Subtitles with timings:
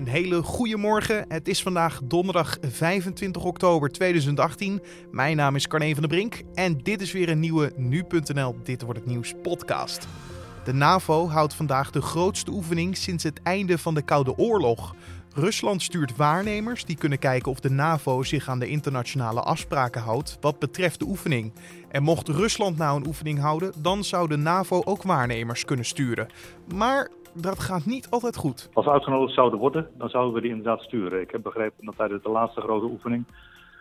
[0.00, 1.24] Een hele goede morgen.
[1.28, 4.82] Het is vandaag donderdag 25 oktober 2018.
[5.10, 8.82] Mijn naam is Carne van der Brink en dit is weer een nieuwe nu.nl Dit
[8.82, 10.08] wordt het nieuws podcast.
[10.64, 14.94] De NAVO houdt vandaag de grootste oefening sinds het einde van de Koude Oorlog.
[15.34, 20.36] Rusland stuurt waarnemers die kunnen kijken of de NAVO zich aan de internationale afspraken houdt
[20.40, 21.52] wat betreft de oefening.
[21.88, 26.28] En mocht Rusland nou een oefening houden, dan zou de NAVO ook waarnemers kunnen sturen.
[26.74, 28.68] Maar dat gaat niet altijd goed.
[28.72, 31.20] Als we uitgenodigd zouden worden, dan zouden we die inderdaad sturen.
[31.20, 33.24] Ik heb begrepen dat tijdens de laatste grote oefening,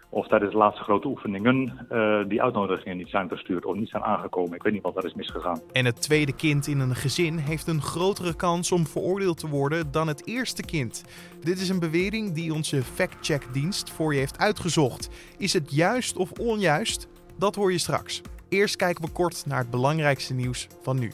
[0.09, 4.03] of tijdens de laatste grote oefeningen, uh, die uitnodigingen niet zijn verstuurd of niet zijn
[4.03, 4.53] aangekomen.
[4.53, 5.61] Ik weet niet wat daar is misgegaan.
[5.71, 9.91] En het tweede kind in een gezin heeft een grotere kans om veroordeeld te worden
[9.91, 11.03] dan het eerste kind.
[11.41, 15.09] Dit is een bewering die onze fact-check-dienst voor je heeft uitgezocht.
[15.37, 17.07] Is het juist of onjuist?
[17.37, 18.21] Dat hoor je straks.
[18.49, 21.11] Eerst kijken we kort naar het belangrijkste nieuws van nu.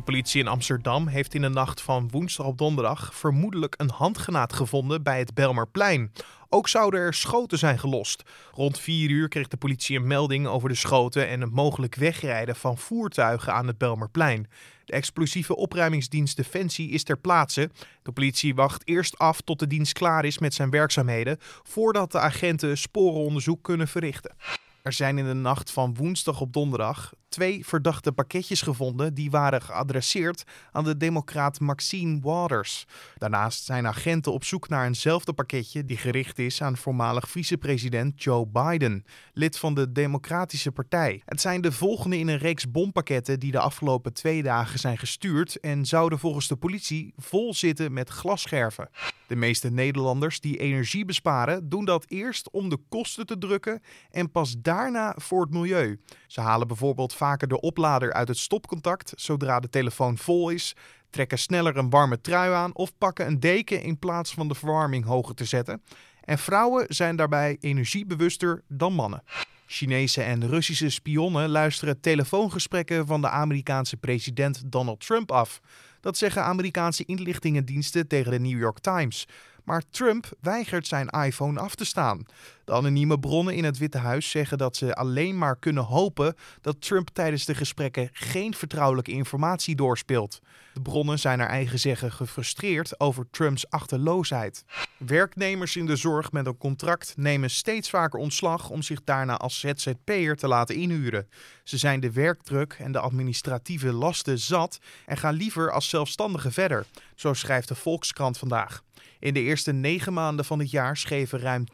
[0.00, 4.52] De politie in Amsterdam heeft in de nacht van woensdag op donderdag vermoedelijk een handgenaad
[4.52, 6.12] gevonden bij het Belmerplein.
[6.48, 8.22] Ook zouden er schoten zijn gelost.
[8.52, 12.56] Rond 4 uur kreeg de politie een melding over de schoten en het mogelijk wegrijden
[12.56, 14.48] van voertuigen aan het Belmerplein.
[14.84, 17.70] De explosieve opruimingsdienst Defensie is ter plaatse.
[18.02, 22.18] De politie wacht eerst af tot de dienst klaar is met zijn werkzaamheden voordat de
[22.18, 24.36] agenten sporenonderzoek kunnen verrichten.
[24.82, 29.62] Er zijn in de nacht van woensdag op donderdag twee verdachte pakketjes gevonden die waren
[29.62, 32.86] geadresseerd aan de democraat Maxine Waters.
[33.16, 38.46] Daarnaast zijn agenten op zoek naar eenzelfde pakketje die gericht is aan voormalig vicepresident Joe
[38.46, 41.22] Biden, lid van de Democratische Partij.
[41.24, 45.60] Het zijn de volgende in een reeks bompakketten die de afgelopen twee dagen zijn gestuurd
[45.60, 48.88] en zouden volgens de politie vol zitten met glasscherven.
[49.26, 54.30] De meeste Nederlanders die energie besparen doen dat eerst om de kosten te drukken en
[54.30, 56.00] pas daarna voor het milieu.
[56.26, 60.76] Ze halen bijvoorbeeld vaker de oplader uit het stopcontact zodra de telefoon vol is,
[61.10, 65.04] trekken sneller een warme trui aan of pakken een deken in plaats van de verwarming
[65.04, 65.82] hoger te zetten.
[66.24, 69.22] En vrouwen zijn daarbij energiebewuster dan mannen.
[69.66, 75.60] Chinese en Russische spionnen luisteren telefoongesprekken van de Amerikaanse president Donald Trump af.
[76.00, 79.26] Dat zeggen Amerikaanse inlichtingendiensten tegen de New York Times.
[79.70, 82.26] Maar Trump weigert zijn iPhone af te staan.
[82.64, 86.80] De anonieme bronnen in het Witte Huis zeggen dat ze alleen maar kunnen hopen dat
[86.80, 90.40] Trump tijdens de gesprekken geen vertrouwelijke informatie doorspeelt.
[90.74, 94.64] De bronnen zijn naar eigen zeggen gefrustreerd over Trumps achterloosheid.
[94.98, 99.60] Werknemers in de zorg met een contract nemen steeds vaker ontslag om zich daarna als
[99.60, 101.28] ZZP'er te laten inhuren.
[101.64, 106.86] Ze zijn de werkdruk en de administratieve lasten zat en gaan liever als zelfstandige verder,
[107.14, 108.82] zo schrijft de Volkskrant vandaag.
[109.20, 111.64] In de eerste negen maanden van het jaar schreven ruim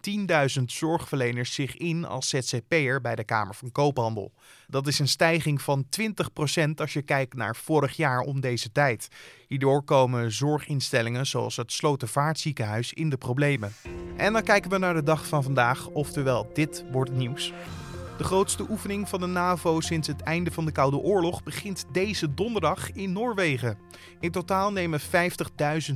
[0.59, 4.33] 10.000 zorgverleners zich in als ZZP'er bij de Kamer van Koophandel.
[4.67, 9.09] Dat is een stijging van 20% als je kijkt naar vorig jaar om deze tijd.
[9.49, 13.73] Hierdoor komen zorginstellingen zoals het Slotervaartziekenhuis in de problemen.
[14.17, 17.53] En dan kijken we naar de dag van vandaag, oftewel dit wordt nieuws.
[18.17, 22.35] De grootste oefening van de NAVO sinds het einde van de Koude Oorlog begint deze
[22.35, 23.79] donderdag in Noorwegen.
[24.21, 25.07] In totaal nemen 50.000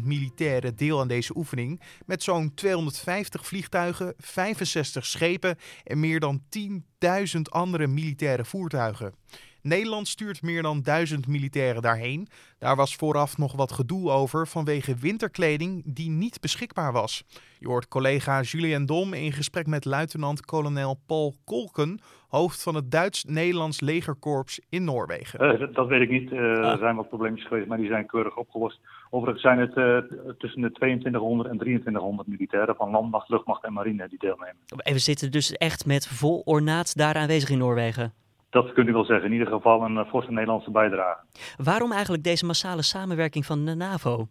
[0.03, 7.41] militairen deel aan deze oefening met zo'n 250 vliegtuigen, 65 schepen en meer dan 10.000
[7.43, 9.15] andere militaire voertuigen.
[9.63, 12.29] Nederland stuurt meer dan duizend militairen daarheen.
[12.59, 17.25] Daar was vooraf nog wat gedoe over vanwege winterkleding die niet beschikbaar was.
[17.59, 23.81] Je hoort collega Julien Dom in gesprek met luitenant-kolonel Paul Kolken, hoofd van het Duits-Nederlands
[23.81, 25.61] legerkorps in Noorwegen.
[25.61, 26.33] Uh, dat weet ik niet.
[26.33, 28.81] Uh, Er zijn wat probleempjes geweest, maar die zijn keurig opgelost.
[29.11, 29.99] Overigens zijn het uh,
[30.39, 34.57] tussen de 2200 en 2300 militairen van landmacht, luchtmacht en marine die deelnemen.
[34.77, 38.13] En we zitten dus echt met vol ornaat daar aanwezig in Noorwegen?
[38.51, 39.27] Dat kunt u wel zeggen.
[39.27, 41.21] In ieder geval een forse Nederlandse bijdrage.
[41.57, 44.29] Waarom eigenlijk deze massale samenwerking van de NAVO?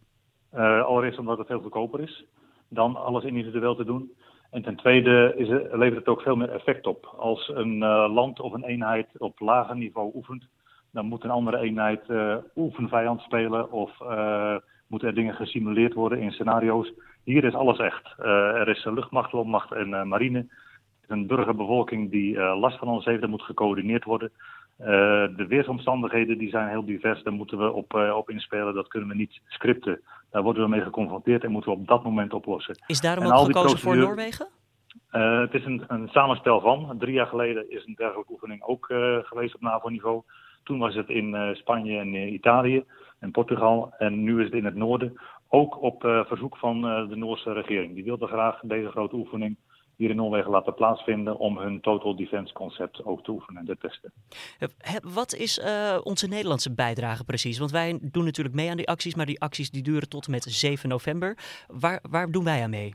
[0.54, 2.26] Uh, allereerst omdat het heel goedkoper is
[2.70, 4.12] dan alles individueel te doen.
[4.52, 7.16] En ten tweede is het, levert het ook veel meer effect op.
[7.18, 10.48] Als een uh, land of een eenheid op lager niveau oefent,
[10.92, 13.92] dan moet een andere eenheid uh, oefenvijand spelen of
[14.88, 16.94] moeten er dingen gesimuleerd worden in scenario's.
[17.24, 18.14] Hier is alles echt.
[18.18, 20.48] er is luchtmacht, landmacht en marine
[21.10, 23.22] een burgerbevolking die uh, last van ons heeft.
[23.22, 24.32] Dat moet gecoördineerd worden.
[24.80, 24.86] Uh,
[25.36, 27.24] de weersomstandigheden die zijn heel divers.
[27.24, 28.74] Daar moeten we op, uh, op inspelen.
[28.74, 30.02] Dat kunnen we niet scripten.
[30.32, 32.84] Daar worden we mee geconfronteerd en moeten we op dat moment oplossen.
[32.88, 34.48] Is daarom en ook gekozen voor Noorwegen?
[35.10, 36.96] het is een, een, samenstel van.
[37.00, 38.86] Drie jaar geleden is een dergelijke oefening ook
[39.24, 40.22] geweest op NAVO-niveau.
[40.64, 42.84] Toen was het in Spanje en Italië
[43.20, 43.94] en Portugal.
[43.98, 45.20] En nu is het in het noorden.
[45.48, 47.94] Ook op verzoek van de Noorse regering.
[47.94, 49.58] Die wilde graag deze grote oefening
[50.00, 53.78] hier in Noorwegen laten plaatsvinden om hun Total Defense concept ook te oefenen en te
[53.78, 54.12] testen.
[55.14, 57.60] Wat is uh, onze Nederlandse bijdrage precies?
[57.60, 60.32] Want wij doen natuurlijk mee aan die acties, maar die acties die duren tot en
[60.32, 61.38] met 7 november.
[61.68, 62.94] Waar, waar doen wij aan mee?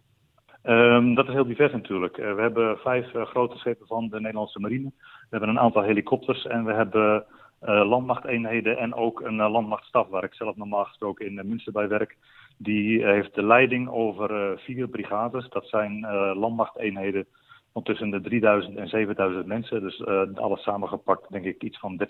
[0.62, 2.18] Um, dat is heel divers natuurlijk.
[2.18, 4.92] Uh, we hebben vijf uh, grote schepen van de Nederlandse marine.
[4.98, 7.24] We hebben een aantal helikopters en we hebben
[7.64, 12.16] landmachteenheden en ook een landmachtstaf waar ik zelf normaal gesproken in Münster bij werk.
[12.58, 15.49] Die heeft de leiding over vier brigades.
[15.49, 16.00] Dat zijn
[16.37, 17.26] landmachteenheden
[17.72, 19.81] van tussen de 3000 en 7000 mensen.
[19.81, 22.00] Dus alles samengepakt denk ik iets van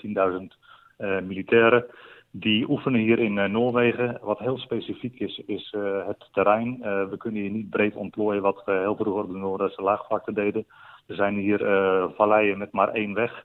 [0.99, 1.87] 13.000 militairen.
[2.31, 4.19] Die oefenen hier in Noorwegen.
[4.23, 5.75] Wat heel specifiek is, is
[6.07, 6.79] het terrein.
[7.11, 10.67] We kunnen hier niet breed ontplooien wat heel vroeger de Noorderse laagvlakte deden.
[11.07, 11.59] Er zijn hier
[12.17, 13.45] valleien met maar één weg.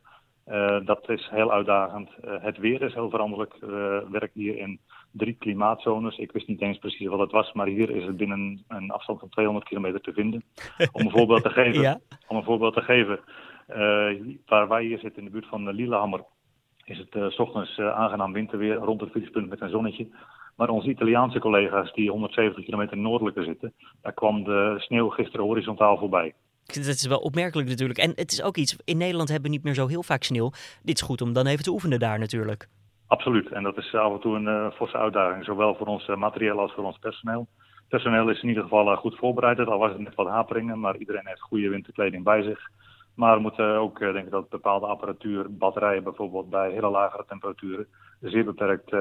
[0.85, 2.09] Dat is heel uitdagend.
[2.21, 3.55] het weer is heel veranderlijk.
[3.59, 4.79] We werken hier in
[5.11, 6.17] drie klimaatzones.
[6.17, 9.19] Ik wist niet eens precies wat het was, maar hier is het binnen een afstand
[9.19, 10.43] van 200 kilometer te vinden.
[10.91, 11.99] Om een voorbeeld te geven, ja.
[12.27, 13.19] om een voorbeeld te geven
[14.45, 16.23] waar wij hier zitten in de buurt van Lillehammer
[16.89, 20.07] is het s ochtends aangenaam winterweer rond het vriespunt met een zonnetje.
[20.55, 25.97] Maar onze Italiaanse collega's die 170 kilometer noordelijker zitten, daar kwam de sneeuw gisteren horizontaal
[25.97, 26.33] voorbij.
[26.74, 28.00] Dat is wel opmerkelijk natuurlijk.
[28.00, 30.51] En het is ook iets, in Nederland hebben we niet meer zo heel vaak sneeuw.
[30.83, 32.68] Dit is goed om dan even te oefenen daar natuurlijk.
[33.07, 33.51] Absoluut.
[33.51, 36.74] En dat is af en toe een uh, forse uitdaging, zowel voor ons materieel als
[36.74, 37.48] voor ons personeel.
[37.88, 41.27] Personeel is in ieder geval goed voorbereid, al was het met wat haperingen, maar iedereen
[41.27, 42.60] heeft goede winterkleding bij zich.
[43.16, 47.88] Maar we moeten ook eh, denken dat bepaalde apparatuur, batterijen bijvoorbeeld, bij hele lagere temperaturen
[48.21, 48.92] zeer beperkt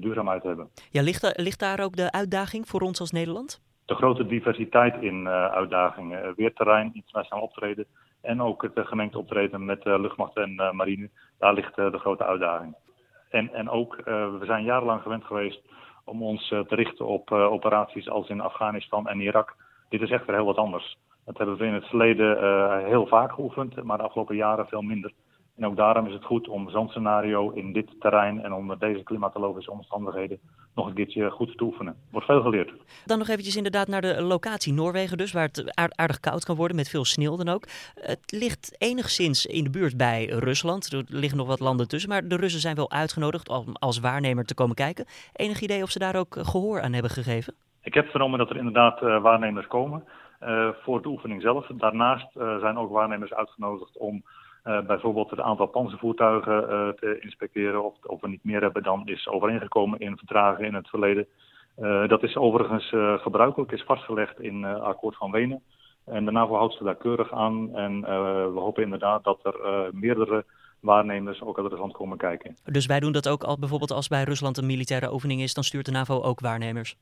[0.00, 0.68] duurzaamheid hebben.
[0.90, 3.60] Ja, ligt, ligt daar ook de uitdaging voor ons als Nederland?
[3.88, 7.86] De grote diversiteit in uh, uitdagingen, weerterrein, internationaal optreden
[8.22, 12.76] en ook het gemengd optreden met luchtmacht en marine, daar ligt de grote uitdaging.
[13.30, 15.60] En, en ook, we zijn jarenlang gewend geweest
[16.04, 19.56] om ons te richten op operaties als in Afghanistan en Irak.
[19.88, 20.98] Dit is echt weer heel wat anders.
[21.24, 25.12] Dat hebben we in het verleden heel vaak geoefend, maar de afgelopen jaren veel minder.
[25.58, 29.02] En ook daarom is het goed om zo'n scenario in dit terrein en onder deze
[29.02, 30.38] klimatologische omstandigheden
[30.74, 31.96] nog een keertje goed te oefenen.
[32.10, 32.72] Wordt veel geleerd.
[33.06, 36.76] Dan nog eventjes inderdaad naar de locatie Noorwegen dus, waar het aardig koud kan worden
[36.76, 37.64] met veel sneeuw dan ook.
[37.94, 40.92] Het ligt enigszins in de buurt bij Rusland.
[40.92, 44.44] Er liggen nog wat landen tussen, maar de Russen zijn wel uitgenodigd om als waarnemer
[44.44, 45.06] te komen kijken.
[45.32, 47.54] Enig idee of ze daar ook gehoor aan hebben gegeven?
[47.82, 50.04] Ik heb vernomen dat er inderdaad uh, waarnemers komen.
[50.42, 51.66] Uh, voor de oefening zelf.
[51.66, 54.22] Daarnaast uh, zijn ook waarnemers uitgenodigd om
[54.64, 56.66] uh, bijvoorbeeld het aantal panzervoertuigen
[57.00, 57.84] te inspecteren.
[57.84, 61.26] Of, of we niet meer hebben dan is overeengekomen in verdragen in het verleden.
[62.06, 65.62] dat is overigens gebruikelijk, is vastgelegd in akkoord van Wenen.
[66.04, 67.76] En de NAVO houdt ze daar keurig aan.
[67.76, 68.00] En
[68.52, 70.44] we hopen inderdaad dat er meerdere
[70.80, 72.56] waarnemers ook uit Rusland komen kijken.
[72.64, 75.64] Dus wij doen dat ook al, bijvoorbeeld als bij Rusland een militaire oefening is, dan
[75.64, 76.96] stuurt de NAVO ook waarnemers?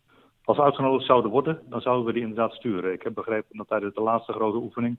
[0.44, 2.92] Als we uitgenodigd zouden worden, dan zouden we die inderdaad sturen.
[2.92, 4.98] Ik heb begrepen dat tijdens de laatste grote oefening,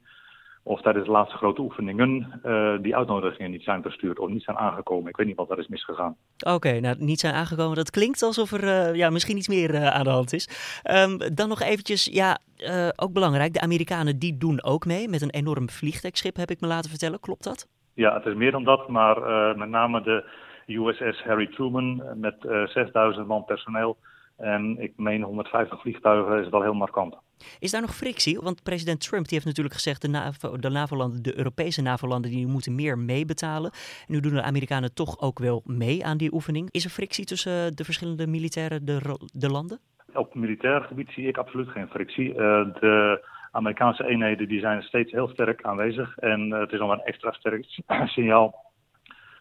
[0.63, 4.57] of tijdens de laatste grote oefeningen, uh, die uitnodigingen niet zijn verstuurd of niet zijn
[4.57, 5.09] aangekomen.
[5.09, 6.15] Ik weet niet wat daar is misgegaan.
[6.39, 7.75] Oké, okay, nou niet zijn aangekomen.
[7.75, 10.49] Dat klinkt alsof er uh, ja, misschien iets meer uh, aan de hand is.
[10.91, 12.37] Um, dan nog eventjes, ja,
[12.95, 16.67] ook belangrijk, de Amerikanen die doen ook mee met een enorm vliegtuigschip, heb ik me
[16.67, 17.19] laten vertellen.
[17.19, 17.67] Klopt dat?
[17.93, 19.17] Ja, het is meer dan dat, maar
[19.57, 20.23] met name de
[20.65, 23.97] USS Harry Truman met 6000 man personeel
[24.37, 27.15] en ik meen 150 vliegtuigen is wel heel markant.
[27.59, 28.39] Is daar nog frictie?
[28.39, 32.75] Want president Trump die heeft natuurlijk gezegd de, NAVO, de de Europese NAVO-landen, die moeten
[32.75, 33.71] meer meebetalen.
[34.07, 36.71] Nu doen de Amerikanen toch ook wel mee aan die oefening.
[36.71, 39.79] Is er frictie tussen de verschillende militairen, de, de landen?
[40.13, 42.29] Op militair gebied zie ik absoluut geen frictie.
[42.29, 42.35] Uh,
[42.79, 46.17] de Amerikaanse eenheden die zijn steeds heel sterk aanwezig.
[46.17, 47.65] En uh, het is nog een extra sterk
[48.15, 48.66] signaal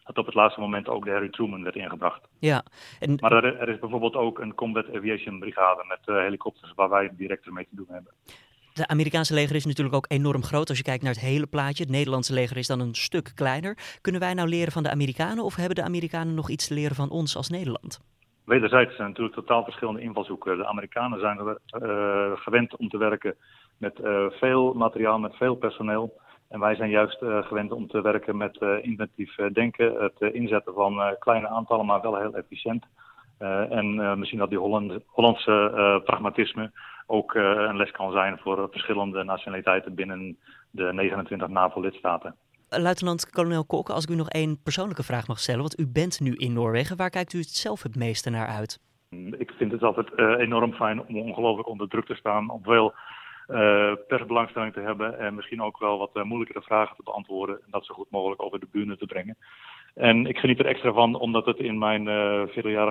[0.07, 2.29] dat op het laatste moment ook de Harry Truman werd ingebracht.
[2.39, 2.63] Ja.
[3.01, 3.17] En...
[3.21, 7.11] Maar er, er, is bijvoorbeeld ook een Combat Aviation Brigade met uh, helikopters waar wij
[7.17, 8.13] direct mee te doen hebben.
[8.73, 11.83] De Amerikaanse leger is natuurlijk ook enorm groot als je kijkt naar het hele plaatje.
[11.83, 13.99] Het Nederlandse leger is dan een stuk kleiner.
[14.01, 16.97] Kunnen wij nou leren van de Amerikanen of hebben de Amerikanen nog iets te leren
[16.97, 18.01] van ons als Nederland?
[18.45, 20.57] Wederzijds zijn natuurlijk totaal verschillende invalshoeken.
[20.57, 23.37] De Amerikanen zijn uh, gewend om te werken
[23.79, 26.21] met uh, veel materiaal, met veel personeel.
[26.49, 30.35] En wij zijn juist uh, gewend om te werken met uh, inventief uh, denken, het
[30.35, 32.85] inzetten van kleine aantallen, maar wel heel efficiënt.
[33.71, 36.71] en misschien dat die Holland, Hollandse pragmatisme
[37.07, 40.39] ook een les kan zijn voor verschillende nationaliteiten binnen
[40.71, 42.35] de 29 NAVO-lidstaten.
[42.69, 46.33] Luitenant-kolonel Kok, als ik u nog één persoonlijke vraag mag stellen, want u bent nu
[46.35, 46.97] in Noorwegen.
[46.97, 48.81] Waar kijkt u het zelf het meeste naar uit?
[49.39, 52.95] Ik vind het altijd enorm fijn om ongelooflijk onder druk te staan, op veel
[53.49, 57.71] uh, persbelangstelling te hebben en misschien ook wel wat uh, moeilijkere vragen te beantwoorden en
[57.71, 59.37] dat zo goed mogelijk over de bühne te brengen.
[59.97, 62.43] En ik geniet er extra van omdat het in mijn uh,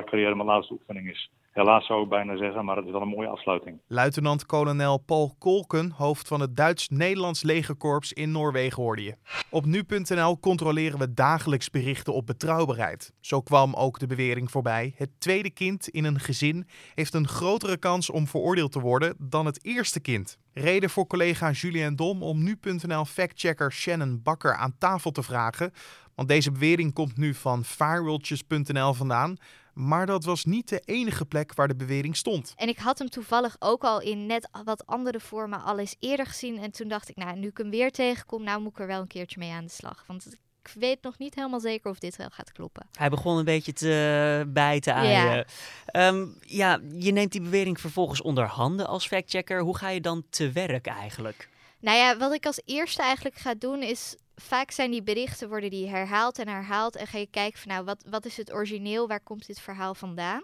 [0.05, 1.29] carrière mijn laatste oefening is.
[1.51, 3.79] Helaas zou ik bijna zeggen, maar het is wel een mooie afsluiting.
[3.88, 9.15] Luitenant-kolonel Paul Kolken, hoofd van het Duits-Nederlands legerkorps in Noorwegen, hoorde je.
[9.50, 13.13] Op nu.nl controleren we dagelijks berichten op betrouwbaarheid.
[13.19, 17.77] Zo kwam ook de bewering voorbij: het tweede kind in een gezin heeft een grotere
[17.77, 20.38] kans om veroordeeld te worden dan het eerste kind.
[20.53, 25.71] Reden voor collega Julien Dom om nu.nl factchecker Shannon Bakker aan tafel te vragen.
[26.15, 29.38] Want deze bewering komt nu van firewatches.nl vandaan.
[29.74, 32.53] Maar dat was niet de enige plek waar de bewering stond.
[32.55, 36.25] En ik had hem toevallig ook al in net wat andere vormen al eens eerder
[36.25, 36.60] gezien.
[36.60, 39.01] En toen dacht ik, nou, nu ik hem weer tegenkom, nou moet ik er wel
[39.01, 40.03] een keertje mee aan de slag.
[40.07, 40.25] Want
[40.63, 42.88] ik weet nog niet helemaal zeker of dit wel gaat kloppen.
[42.93, 45.34] Hij begon een beetje te bijten aan Ja.
[45.34, 45.45] je.
[45.86, 49.62] Ehm, ja, je neemt die bewering vervolgens onder handen als factchecker.
[49.62, 51.50] Hoe ga je dan te werk eigenlijk?
[51.79, 54.15] Nou ja, wat ik als eerste eigenlijk ga doen is...
[54.35, 56.95] Vaak zijn die berichten worden die herhaald en herhaald.
[56.95, 59.07] En ga je kijken van nou, wat, wat is het origineel?
[59.07, 60.43] Waar komt dit verhaal vandaan?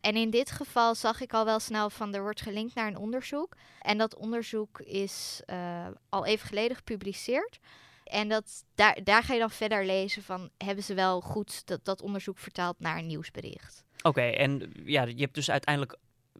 [0.00, 2.96] En in dit geval zag ik al wel snel van er wordt gelinkt naar een
[2.96, 3.56] onderzoek.
[3.80, 7.58] En dat onderzoek is eh, al even geleden gepubliceerd.
[8.04, 11.84] En dat, daar, daar ga je dan verder lezen van hebben ze wel goed dat,
[11.84, 13.84] dat onderzoek vertaald naar een nieuwsbericht.
[14.02, 15.96] Oké, en ja, je hebt dus uiteindelijk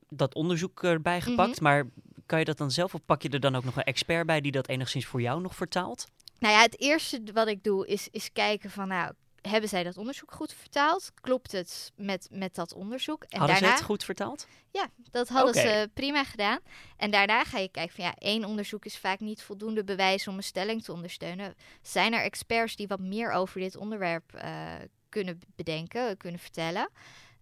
[0.09, 1.55] dat onderzoek erbij gepakt.
[1.55, 1.63] Mhm.
[1.63, 1.85] Maar
[2.27, 4.41] kan je dat dan zelf of pak je er dan ook nog een expert bij
[4.41, 6.07] die dat enigszins voor jou nog vertaalt?
[6.39, 9.13] Nou ja, het eerste wat ik doe is, is kijken van nou,
[9.49, 11.13] hebben zij dat onderzoek goed vertaald?
[11.21, 13.23] Klopt het met, met dat onderzoek?
[13.23, 14.47] En Hadden daarna, ze het goed vertaald?
[14.71, 16.59] Ja, dat hadden ze prima gedaan.
[16.97, 20.37] En daarna ga je kijken van ja, één onderzoek is vaak niet voldoende bewijs om
[20.37, 21.55] een stelling te ondersteunen.
[21.83, 24.73] Zijn er experts die wat meer over dit onderwerp eh,
[25.09, 26.91] kunnen bedenken, kunnen vertellen?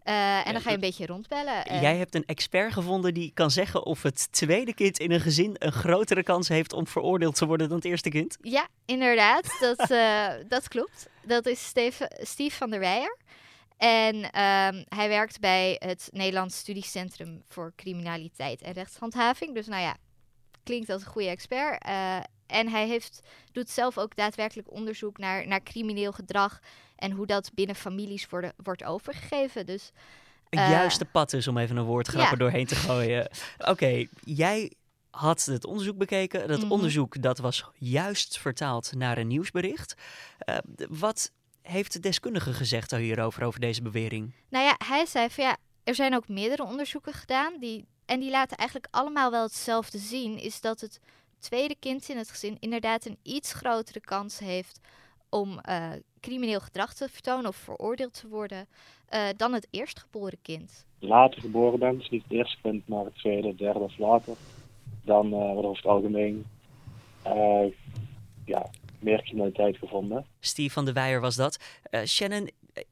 [0.03, 1.65] Eh, en dan ga je een beetje rondbellen.
[1.67, 5.21] En- Jij hebt een expert gevonden die kan zeggen of het tweede kind in een
[5.21, 8.37] gezin een grotere kans heeft om veroordeeld te worden dan het eerste kind.
[8.41, 9.57] Ja, inderdaad.
[9.61, 11.09] Dat, eh, dat klopt.
[11.27, 13.17] Dat is Steve, Steve van der Weijer.
[13.77, 19.55] En ehm, hij werkt bij het Nederlands Studiecentrum voor Criminaliteit en Rechtshandhaving.
[19.55, 19.97] Dus nou ja,
[20.63, 21.83] klinkt als een goede expert.
[21.85, 22.17] Eh,
[22.47, 23.21] en hij heeft,
[23.53, 26.59] doet zelf ook daadwerkelijk onderzoek naar, naar crimineel gedrag
[27.03, 29.67] en hoe dat binnen families worden, wordt overgegeven.
[29.67, 29.91] Dus
[30.49, 32.37] Eh, juiste pad dus om even een woordgrap ja.
[32.37, 33.31] doorheen te gooien.
[33.73, 34.73] Oké, jij
[35.11, 36.49] had het onderzoek bekeken.
[36.49, 36.71] Dat Mhm.
[36.73, 39.95] onderzoek dat was juist vertaald naar een nieuwsbericht.
[40.39, 40.57] Eh,
[40.89, 41.31] wat
[41.63, 44.35] heeft de deskundige gezegd hierover, over deze bewering?
[44.49, 47.53] Nou ja, hij zei van ja, er zijn ook meerdere onderzoeken gedaan.
[47.61, 50.39] Die, en die laten eigenlijk allemaal wel hetzelfde zien.
[50.39, 51.01] Is dat het
[51.39, 54.81] tweede kind in het gezin inderdaad een iets grotere kans heeft
[55.33, 58.67] om eh, crimineel gedrag te vertonen of veroordeeld te worden
[59.09, 60.87] eh, dan het eerstgeboren kind.
[60.99, 64.37] later geboren bent, dus niet het eerste kind, maar het tweede, derde of later,
[65.05, 66.45] dan eh, wordt over het algemeen
[67.23, 67.65] eh,
[68.45, 70.27] ja, meer criminaliteit gevonden.
[70.41, 71.59] Steve van de Weijer was dat.
[71.83, 72.51] Eh, Shannon,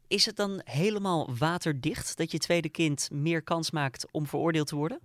[0.08, 4.76] is het dan helemaal waterdicht dat je tweede kind meer kans maakt om veroordeeld te
[4.76, 5.00] worden?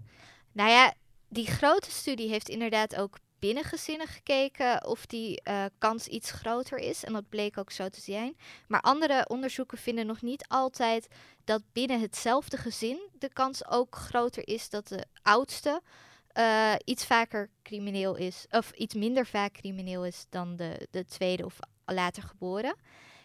[0.52, 0.94] Nou ja,
[1.30, 6.78] die grote studie heeft inderdaad ook binnen gezinnen gekeken of die eh, kans iets groter
[6.78, 7.04] is.
[7.04, 8.38] En dat bleek ook zo te zijn.
[8.68, 11.08] Maar andere onderzoeken vinden nog niet altijd
[11.44, 15.82] dat binnen hetzelfde gezin de kans ook groter is dat de oudste
[16.28, 21.46] eh, iets vaker crimineel is, of iets minder vaak crimineel is dan de, de tweede
[21.46, 22.76] of later geboren.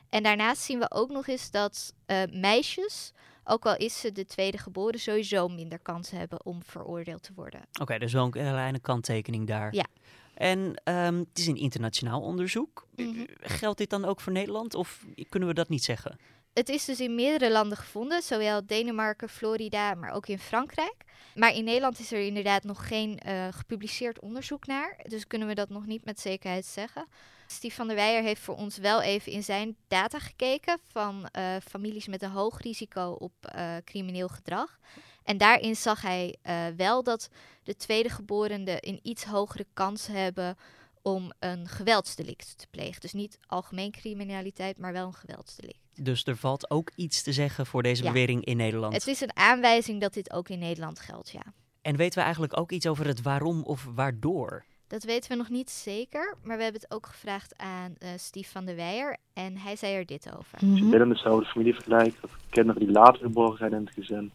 [0.08, 3.12] En daarnaast zien we ook nog eens dat eh, meisjes,
[3.50, 7.60] ook al is ze de tweede geboren, sowieso minder kans hebben om veroordeeld te worden.
[7.80, 9.74] Oké, dus wel een kleine kanttekening daar.
[9.74, 9.86] Ja.
[10.34, 12.86] En ehm, het is een internationaal onderzoek.
[12.96, 13.24] Mhm.
[13.40, 16.18] Geldt dit dan ook voor Nederland of kunnen we dat niet zeggen?
[16.52, 20.94] Het is dus in meerdere landen gevonden, zowel Denemarken, Florida, maar ook in Frankrijk.
[21.34, 25.54] Maar in Nederland is er inderdaad nog geen eh, gepubliceerd onderzoek naar, dus kunnen we
[25.54, 27.06] dat nog niet met zekerheid zeggen.
[27.50, 31.56] Steve van der Weijer heeft voor ons wel even in zijn data gekeken van eh,
[31.68, 34.78] families met een hoog risico op eh, crimineel gedrag.
[35.24, 37.28] En daarin zag hij eh, wel dat
[37.62, 40.56] de tweede geborenen een iets hogere kans hebben
[41.02, 43.00] om een geweldsdelict te plegen.
[43.00, 45.78] Dus niet algemeen criminaliteit, maar wel een geweldsdelict.
[45.94, 48.12] Dus er valt ook iets te zeggen voor deze Ja.
[48.12, 48.92] bewering in Nederland.
[48.92, 51.42] Het is een aanwijzing dat dit ook in Nederland geldt, ja.
[51.82, 54.64] En weten we eigenlijk ook iets over het waarom of waardoor?
[54.90, 58.50] Dat weten we nog niet zeker, maar we hebben het ook gevraagd aan eh Steve
[58.50, 60.58] van der Weijer en hij zei er dit over.
[60.70, 64.30] Als je binnen dezelfde familie vergelijkt, dat kinderen die later geboren zijn in het gezin,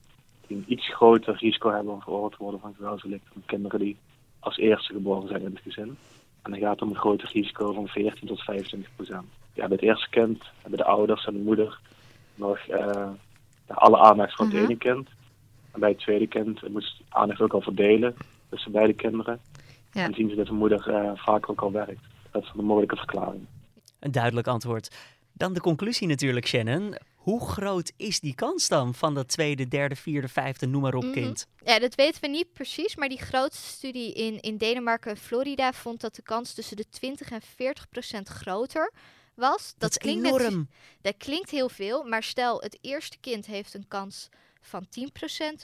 [0.47, 3.97] die een iets groter risico hebben om veroordeeld te worden van geweldsdelict dan kinderen die
[4.39, 5.97] als eerste geboren zijn in het gezin.
[6.41, 9.25] En dan gaat het om een groter risico van 14 tot 25 procent.
[9.53, 11.79] Ja, bij het eerste kind hebben de ouders en de moeder
[12.35, 13.09] nog eh,
[13.67, 14.63] alle aandacht voor het Mhm.
[14.63, 15.09] ene kind.
[15.71, 18.15] En bij het tweede kind moest aandacht ook al verdelen
[18.49, 19.39] tussen beide kinderen.
[19.95, 20.03] Ja.
[20.03, 22.01] En zien ze dat de moeder eh, vaak ook al werkt.
[22.31, 23.45] Dat is een mogelijke verklaring.
[23.99, 24.95] Een duidelijk antwoord.
[25.33, 26.95] Dan de conclusie natuurlijk, Shannon.
[27.15, 31.03] Hoe groot is die kans dan van dat tweede, derde, vierde, vijfde, noem maar op
[31.03, 31.11] Mhm.
[31.11, 31.47] kind?
[31.63, 35.73] Ja, dat weten we niet precies, maar die grootste studie in, in Denemarken en Florida
[35.73, 38.91] vond dat de kans tussen de 20 en 40 procent groter
[39.35, 39.73] was.
[39.77, 40.49] Dat, is klinkt
[41.01, 44.29] dat klinkt heel veel, maar stel het eerste kind heeft een kans
[44.65, 44.87] van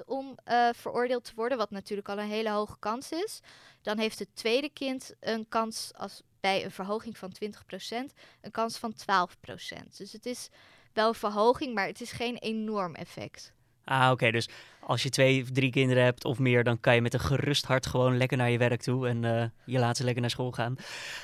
[0.02, 3.40] 10% om eh, veroordeeld te worden, wat natuurlijk al een hele hoge kans is.
[3.82, 8.78] Dan heeft het tweede kind een kans als bij een verhoging van 20% een kans
[8.78, 9.98] van 12%.
[9.98, 10.50] Dus het is
[10.94, 13.54] wel een verhoging, maar het is geen enorm effect.
[13.84, 14.32] Ah, oké.
[14.32, 17.66] Dus als je twee drie kinderen hebt of meer, dan kan je met een gerust
[17.66, 20.52] hart gewoon lekker naar je werk toe en eh, je laat ze lekker naar school
[20.52, 20.76] gaan.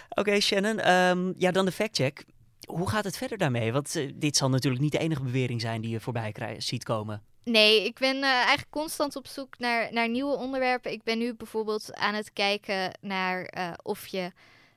[0.10, 0.80] Oké, Shannon.
[0.80, 2.26] ehm, ja, dan de factcheck.
[2.68, 3.72] Hoe gaat het verder daarmee?
[3.72, 7.24] Want eh, dit zal natuurlijk niet de enige bewering zijn die je voorbij ziet komen.
[7.48, 10.92] Nee, ik ben eh, eigenlijk constant op zoek naar, naar nieuwe onderwerpen.
[10.92, 14.32] Ik ben nu bijvoorbeeld aan het kijken naar eh, of, je,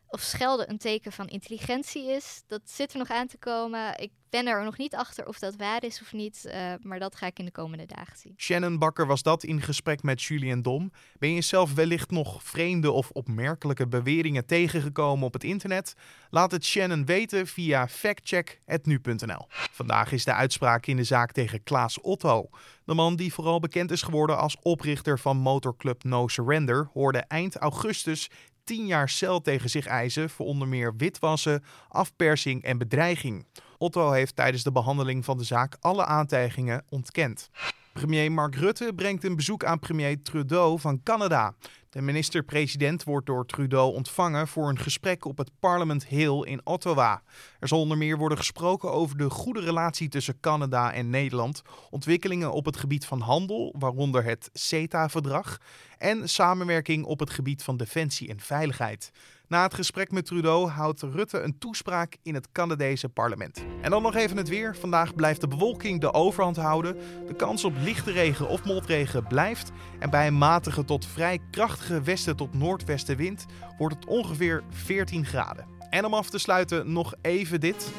[0.09, 2.43] of schelden een teken van intelligentie is.
[2.47, 3.99] Dat zit er nog aan te komen.
[3.99, 7.17] Ik ben er nog niet achter of dat waar is of niet, eh, maar dat
[7.17, 8.35] ga ik in de komende dagen zien.
[8.37, 10.93] Shannon Bakker was dat in gesprek met Julian Dom.
[11.19, 15.95] Ben je zelf wellicht nog vreemde of opmerkelijke beweringen tegengekomen op het internet?
[16.31, 19.47] Laat het Shannon weten via factcheck.nu.nl.
[19.49, 22.49] Vandaag is de uitspraak in de zaak tegen Klaas Otto.
[22.85, 27.57] De man die vooral bekend is geworden als oprichter van motorclub No Surrender hoorde eind
[27.57, 28.31] augustus
[28.71, 33.47] 10 jaar cel tegen zich eisen voor onder meer witwassen, afpersing en bedreiging.
[33.79, 37.51] Otto heeft tijdens de behandeling van de zaak alle aantijgingen ontkend.
[37.93, 41.55] Premier Mark Rutte brengt een bezoek aan premier Trudeau van Canada.
[41.91, 47.23] De minister-president wordt door Trudeau ontvangen voor een gesprek op het Parliament Hill in Ottawa.
[47.59, 52.53] Er zal onder meer worden gesproken over de goede relatie tussen Canada en Nederland, ontwikkelingen
[52.53, 55.59] op het gebied van handel, waaronder het CETA-verdrag,
[55.99, 59.11] en samenwerking op het gebied van defensie en veiligheid.
[59.51, 63.65] Na het gesprek met Trudeau houdt Rutte een toespraak in het Canadese parlement.
[63.83, 64.77] En dan nog even het weer.
[64.77, 66.97] Vandaag blijft de bewolking de overhand houden.
[67.27, 69.71] De kans op lichte regen of motregen blijft.
[69.99, 73.47] En bij een matige tot vrij krachtige westen tot noordwestenwind
[73.79, 75.67] wordt het ongeveer 14 graden.
[75.91, 77.93] En om af te sluiten nog even dit.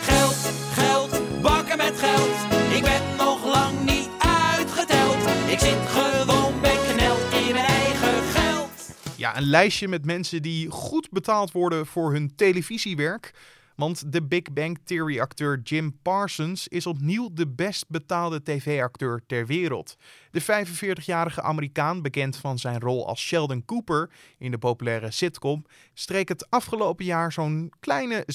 [0.00, 0.36] Geld,
[0.72, 2.52] geld, bakken met geld.
[2.76, 5.50] Ik ben nog lang niet uitgeteld.
[5.50, 5.86] Ik zit
[9.34, 13.34] Een lijstje met mensen die goed betaald worden voor hun televisiewerk.
[13.76, 19.96] Want de Big Bang Theory-acteur Jim Parsons is opnieuw de best betaalde tv-acteur ter wereld.
[20.30, 26.28] De 45-jarige Amerikaan, bekend van zijn rol als Sheldon Cooper in de populaire sitcom, streek
[26.28, 28.26] het afgelopen jaar zo'n kleine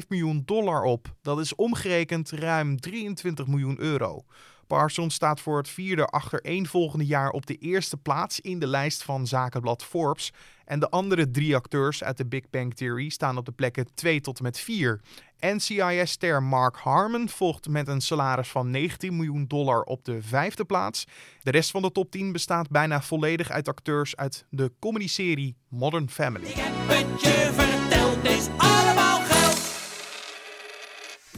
[0.00, 1.14] 26,5 miljoen dollar op.
[1.22, 4.24] Dat is omgerekend ruim 23 miljoen euro.
[4.66, 9.26] Parsons staat voor het vierde achtereenvolgende jaar op de eerste plaats in de lijst van
[9.26, 10.32] zakenblad Forbes.
[10.64, 14.20] En de andere drie acteurs uit de Big Bang Theory staan op de plekken 2
[14.20, 15.00] tot en met 4.
[15.40, 21.04] NCIS-ster Mark Harmon volgt met een salaris van 19 miljoen dollar op de vijfde plaats.
[21.42, 26.10] De rest van de top 10 bestaat bijna volledig uit acteurs uit de comedyserie Modern
[26.10, 26.46] Family.
[26.46, 28.63] Ik heb het je verteld.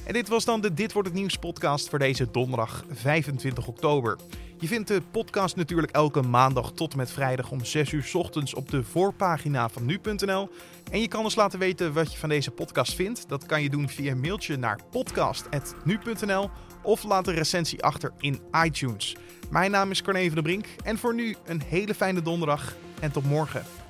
[0.06, 4.18] En dit was dan de Dit Wordt Het Nieuws podcast voor deze donderdag 25 oktober.
[4.58, 8.54] Je vindt de podcast natuurlijk elke maandag tot en met vrijdag om 6 uur ochtends
[8.54, 10.48] op de voorpagina van nu.nl.
[10.90, 13.28] En je kan ons laten weten wat je van deze podcast vindt.
[13.28, 16.50] Dat kan je doen via een mailtje naar podcast.nu.nl
[16.82, 19.16] of laat een recensie achter in iTunes.
[19.50, 23.12] Mijn naam is Corne van der Brink en voor nu een hele fijne donderdag en
[23.12, 23.86] tot morgen.